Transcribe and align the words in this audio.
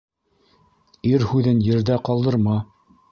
Ир 1.09 1.25
һүҙен 1.33 1.59
ерҙә 1.69 1.99
ҡалдырма. 2.09 2.57